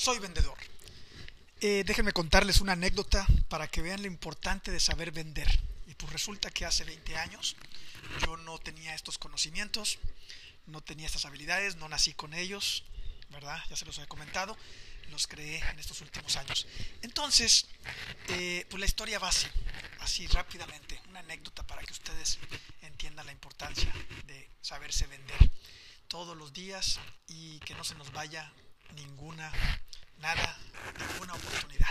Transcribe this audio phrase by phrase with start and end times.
[0.00, 0.56] soy vendedor.
[1.60, 5.46] Eh, déjenme contarles una anécdota para que vean lo importante de saber vender.
[5.88, 7.54] Y pues resulta que hace 20 años
[8.24, 9.98] yo no tenía estos conocimientos,
[10.64, 12.84] no tenía estas habilidades, no nací con ellos,
[13.28, 13.62] ¿verdad?
[13.68, 14.56] Ya se los he comentado,
[15.10, 16.66] los creé en estos últimos años.
[17.02, 17.66] Entonces,
[18.28, 19.48] eh, pues la historia va así,
[19.98, 22.38] así rápidamente, una anécdota para que ustedes
[22.80, 23.92] entiendan la importancia
[24.26, 25.50] de saberse vender
[26.08, 26.98] todos los días
[27.28, 28.50] y que no se nos vaya
[28.96, 29.52] ninguna,
[30.18, 30.58] nada,
[30.98, 31.90] ninguna oportunidad,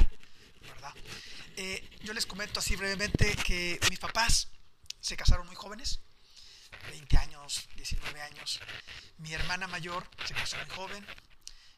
[0.61, 0.93] ¿verdad?
[1.57, 4.49] Eh, yo les comento así brevemente que mis papás
[4.99, 5.99] se casaron muy jóvenes,
[6.89, 8.59] 20 años, 19 años.
[9.17, 11.05] Mi hermana mayor se casó muy joven,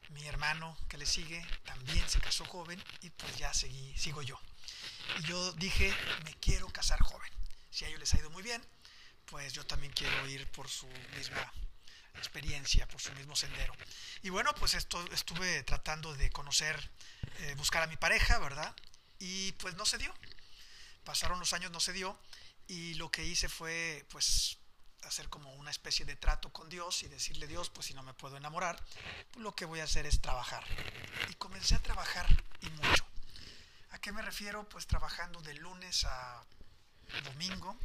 [0.09, 4.39] mi hermano que le sigue también se casó joven y pues ya seguí, sigo yo.
[5.19, 5.93] Y yo dije,
[6.25, 7.31] me quiero casar joven.
[7.69, 8.61] Si a ellos les ha ido muy bien,
[9.25, 11.51] pues yo también quiero ir por su misma
[12.21, 13.73] experiencia, por su mismo sendero.
[14.21, 16.89] Y bueno, pues esto, estuve tratando de conocer,
[17.39, 18.73] eh, buscar a mi pareja, ¿verdad?
[19.19, 20.13] Y pues no se dio.
[21.03, 22.17] Pasaron los años, no se dio.
[22.67, 24.57] Y lo que hice fue, pues,
[25.03, 28.13] hacer como una especie de trato con Dios y decirle, Dios, pues si no me
[28.13, 28.81] puedo enamorar,
[29.35, 30.63] lo que voy a hacer es trabajar.
[31.29, 32.27] Y comencé a trabajar
[32.61, 33.05] y mucho.
[33.91, 34.67] ¿A qué me refiero?
[34.69, 36.45] Pues trabajando de lunes a
[37.25, 37.77] domingo,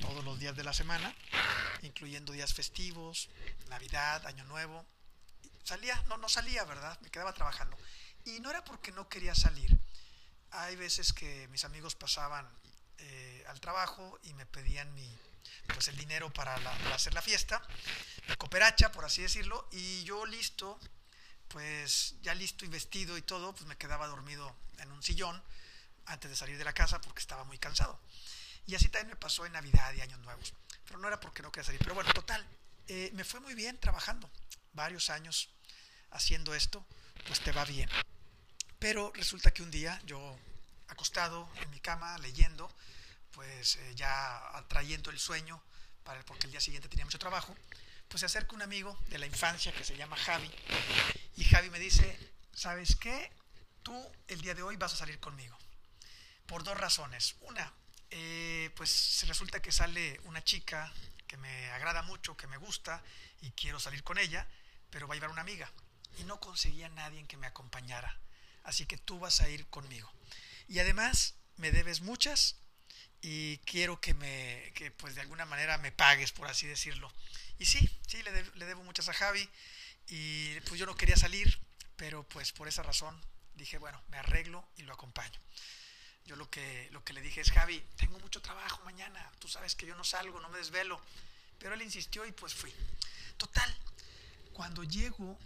[0.00, 1.14] todos los días de la semana,
[1.84, 3.28] incluyendo días festivos,
[3.68, 4.84] Navidad, Año Nuevo.
[5.62, 6.98] Salía, no, no salía, ¿verdad?
[7.00, 7.76] Me quedaba trabajando.
[8.24, 9.78] Y no era porque no quería salir.
[10.50, 12.48] Hay veces que mis amigos pasaban
[12.98, 15.18] eh, al trabajo y me pedían mi,
[15.66, 16.54] pues el dinero para,
[16.94, 17.62] hacer la fiesta,
[18.28, 20.78] mi cooperacha, por así decirlo, y yo listo,
[21.48, 25.42] pues ya listo y vestido y todo, pues me quedaba dormido en un sillón
[26.06, 27.98] antes de salir de la casa porque estaba muy cansado.
[28.66, 30.54] Y así también me pasó en Navidad y Años Nuevos.
[30.86, 31.80] Pero no era porque no quería salir.
[31.80, 32.44] Pero bueno, total,
[32.88, 34.30] eh, me fue muy bien trabajando.
[34.72, 35.50] Varios años
[36.10, 36.84] haciendo esto,
[37.26, 37.88] pues te va bien.
[38.78, 40.38] Pero resulta que un día yo,
[40.88, 42.70] acostado en mi cama, leyendo,
[43.32, 45.62] pues eh, ya atrayendo el sueño,
[46.02, 47.56] para, porque el día siguiente tenía mucho trabajo,
[48.08, 50.50] pues se acerca un amigo de la infancia que se llama Javi.
[51.36, 52.16] Y Javi me dice,
[52.52, 53.32] ¿sabes qué?
[53.82, 53.94] Tú
[54.28, 55.58] el día de hoy vas a salir conmigo.
[56.46, 57.36] Por dos razones.
[57.40, 57.72] Una,
[58.10, 60.92] eh, pues resulta que sale una chica
[61.26, 63.02] que me agrada mucho, que me gusta
[63.40, 64.46] y quiero salir con ella,
[64.90, 65.70] pero va a llevar una amiga.
[66.18, 68.18] Y no conseguía nadie que me acompañara.
[68.62, 70.12] Así que tú vas a ir conmigo.
[70.68, 72.56] Y además me debes muchas
[73.20, 77.12] y quiero que me, que pues de alguna manera me pagues, por así decirlo.
[77.58, 79.48] Y sí, sí, le, le debo muchas a Javi
[80.08, 81.58] y pues yo no quería salir,
[81.96, 83.20] pero pues por esa razón
[83.54, 85.40] dije, bueno, me arreglo y lo acompaño.
[86.26, 89.74] Yo lo que, lo que le dije es, Javi, tengo mucho trabajo mañana, tú sabes
[89.74, 91.00] que yo no salgo, no me desvelo.
[91.58, 92.72] Pero él insistió y pues fui.
[93.36, 93.74] Total,
[94.52, 95.38] cuando llego,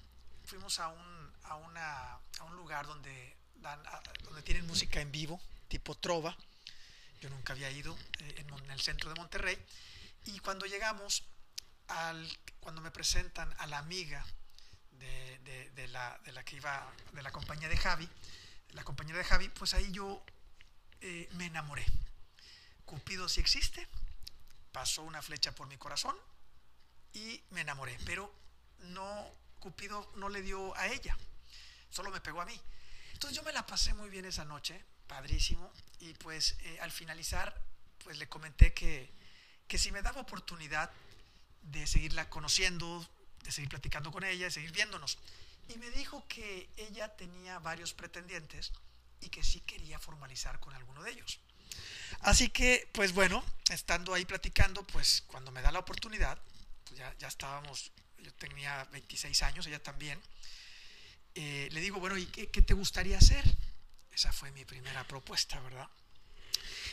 [0.45, 3.83] fuimos a un, a una, a un lugar donde, dan,
[4.25, 6.37] donde tienen música en vivo, tipo trova.
[7.21, 9.59] Yo nunca había ido eh, en, en, el centro de Monterrey.
[10.27, 11.25] Y cuando llegamos,
[11.89, 12.29] al,
[12.61, 14.25] cuando me presentan a la amiga
[14.93, 18.09] de, de, de, la, de la que iba, de la compañía de Javi,
[18.71, 20.23] la compañera de Javi, pues ahí yo
[21.01, 21.85] eh, me enamoré.
[22.85, 23.87] Cupido sí existe,
[24.73, 26.17] pasó una flecha por mi corazón
[27.13, 28.33] y me enamoré, pero
[28.79, 31.17] no, Cupido no le dio a ella,
[31.91, 32.61] solo me pegó a mí.
[33.13, 37.61] Entonces yo me la pasé muy bien esa noche, padrísimo, y pues eh, al finalizar,
[38.05, 39.13] pues le comenté que,
[39.67, 40.91] que si me daba oportunidad
[41.63, 43.07] de seguirla conociendo,
[43.43, 45.19] de seguir platicando con ella, de seguir viéndonos.
[45.69, 48.73] Y me dijo que ella tenía varios pretendientes
[49.21, 51.41] y que sí quería formalizar con alguno de ellos.
[52.21, 56.41] Así que, pues bueno, estando ahí platicando, pues cuando me da la oportunidad,
[56.85, 60.21] pues ya, ya estábamos, yo tenía 26 años, ella también,
[61.35, 63.45] eh, le digo, bueno, ¿y qué, te gustaría hacer?
[64.11, 65.89] Esa fue mi primera propuesta, ¿verdad?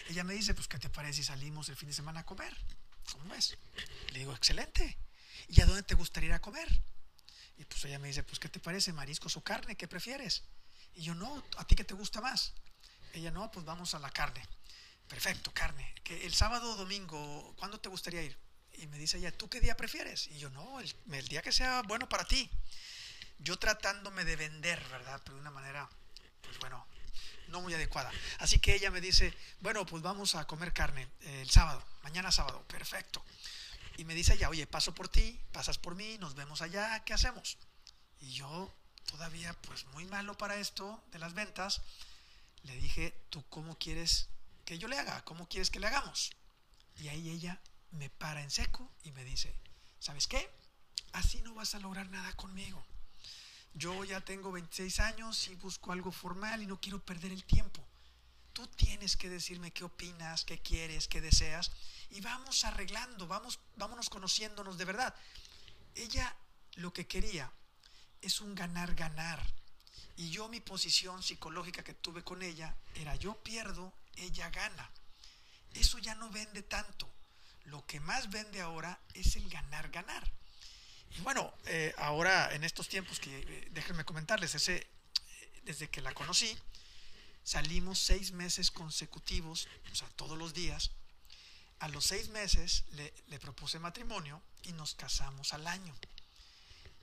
[0.07, 2.55] Ella me dice, pues, ¿qué te parece si salimos el fin de semana a comer?
[3.11, 3.57] ¿Cómo ves?
[4.11, 4.97] Le digo, excelente.
[5.47, 6.69] ¿Y a dónde te gustaría ir a comer?
[7.57, 8.93] Y pues ella me dice, pues, ¿qué te parece?
[8.93, 9.75] ¿Mariscos o carne?
[9.75, 10.43] ¿Qué prefieres?
[10.95, 12.53] Y yo, no, ¿a ti qué te gusta más?
[13.13, 14.45] Ella, no, pues vamos a la carne.
[15.07, 15.93] Perfecto, carne.
[16.05, 18.37] El sábado o domingo, ¿cuándo te gustaría ir?
[18.73, 20.27] Y me dice ella, ¿tú qué día prefieres?
[20.27, 22.49] Y yo, no, el, el día que sea bueno para ti.
[23.39, 25.21] Yo tratándome de vender, ¿verdad?
[25.23, 25.89] Pero de una manera,
[26.41, 26.85] pues bueno,
[27.47, 28.11] no muy adecuada.
[28.39, 32.31] Así que ella me dice, bueno, pues vamos a comer carne eh, el sábado, mañana
[32.31, 33.23] sábado, perfecto.
[33.97, 37.13] Y me dice ella, oye, paso por ti, pasas por mí, nos vemos allá, ¿qué
[37.13, 37.57] hacemos?
[38.19, 38.73] Y yo,
[39.05, 41.81] todavía pues muy malo para esto de las ventas,
[42.63, 44.27] le dije, ¿tú cómo quieres
[44.65, 45.23] que yo le haga?
[45.25, 46.31] ¿Cómo quieres que le hagamos?
[46.97, 47.61] Y ahí ella
[47.91, 49.55] me para en seco y me dice,
[49.99, 50.49] ¿sabes qué?
[51.13, 52.85] Así no vas a lograr nada conmigo.
[53.73, 57.85] yo ya tengo 26 años y busco algo formal y no quiero perder el tiempo.
[58.53, 61.71] Tú tienes que decirme qué opinas, qué quieres, qué deseas
[62.09, 65.13] y vamos arreglando, vamos, vámonos conociéndonos de verdad.
[65.93, 66.33] Ella
[66.75, 67.51] lo que quería
[68.25, 69.41] es un ganar-ganar.
[70.17, 74.89] Y yo mi posición psicológica que tuve con ella era yo pierdo, ella gana.
[75.73, 77.09] Eso ya no vende tanto.
[77.65, 80.31] Lo que más vende ahora es el ganar-ganar.
[81.17, 84.87] Y bueno, eh, ahora en estos tiempos que eh, déjenme comentarles, ese, eh,
[85.63, 86.57] desde que la conocí,
[87.43, 90.91] salimos seis meses consecutivos, o sea, todos los días.
[91.79, 95.93] A los seis meses le, le propuse matrimonio y nos casamos al año.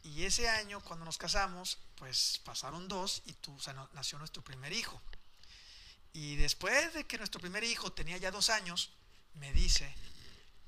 [0.02, 3.56] Y ese año, cuando nos casamos, pues pasaron dos y tú,
[3.92, 5.00] nació nuestro primer hijo.
[6.12, 8.90] Y después de que nuestro primer hijo tenía ya dos años,
[9.34, 9.94] me dice,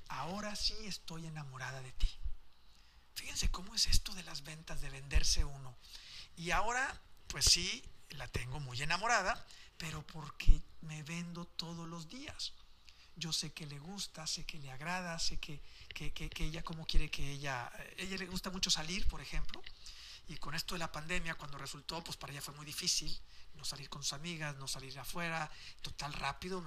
[0.07, 2.09] ahora sí estoy enamorada de ti.
[3.13, 5.75] Fíjense cómo es esto de las ventas, de venderse uno.
[6.37, 9.45] Y ahora, pues sí, la tengo muy enamorada,
[9.77, 12.53] pero porque me vendo todos los días
[13.15, 15.61] yo sé que le gusta, sé que le agrada, sé que,
[16.37, 19.61] ella como quiere que ella, ella le gusta mucho salir, por ejemplo,
[20.27, 23.17] y con esto de la pandemia, cuando resultó, pues para ella fue muy difícil,
[23.55, 25.49] no salir con sus amigas, no salir afuera,
[25.81, 26.63] total rápido,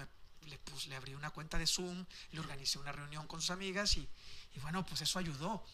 [0.47, 0.59] le,
[0.89, 4.09] le abrí una cuenta de Zoom, le organicé una reunión con sus amigas y,
[4.55, 5.65] y bueno, pues eso ayudó,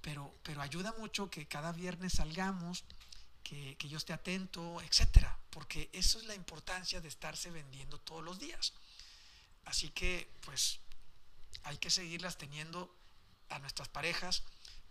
[0.00, 2.84] pero, pero ayuda mucho que cada viernes salgamos,
[3.44, 8.24] que, que yo esté atento, etcétera, porque eso es la importancia de estarse vendiendo todos
[8.24, 8.72] los días.
[9.80, 10.78] Así que pues
[11.62, 12.94] hay que seguirlas teniendo
[13.48, 14.42] a nuestras parejas,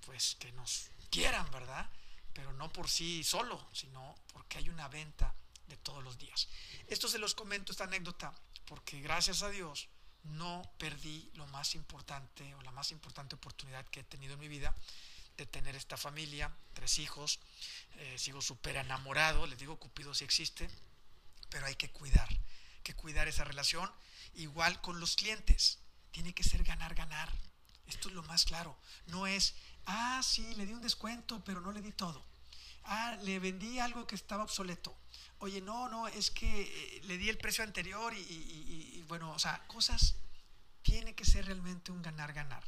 [0.04, 1.88] pues que nos quieran, ¿verdad?
[2.34, 5.36] Pero no por sí solo, sino porque hay una venta
[5.68, 6.48] de todos los días.
[6.88, 8.34] Esto se los comento, esta anécdota,
[8.66, 9.90] porque gracias a Dios
[10.24, 14.48] no perdí lo más importante o la más importante oportunidad que he tenido en mi
[14.48, 14.76] vida
[15.38, 17.40] de tener esta familia, tres hijos,
[17.98, 20.68] eh, sigo súper enamorado, les digo Cupido si existe,
[21.52, 22.28] pero hay que cuidar,
[22.82, 23.88] que cuidar esa relación
[24.36, 25.80] Igual con los clientes.
[26.12, 27.32] Tiene que ser ganar, ganar.
[27.88, 28.78] Esto es lo más claro.
[29.08, 29.56] No es,
[29.86, 32.24] ah, sí, le di un descuento, pero no le di todo.
[32.84, 34.96] Ah, le vendí algo que estaba obsoleto.
[35.40, 39.66] Oye, no, no, es que eh, le di el precio anterior y, bueno, o sea,
[39.68, 40.16] cosas,
[40.82, 42.64] tiene que ser realmente un ganar, ganar.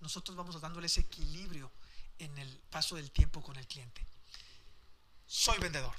[0.00, 1.72] Nosotros vamos dándole ese equilibrio
[2.18, 4.06] en el paso del tiempo con el cliente.
[5.26, 5.94] Soy vendedor.